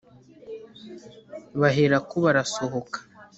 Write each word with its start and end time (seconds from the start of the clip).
baherako 1.59 2.15
barasohoka 2.25 2.99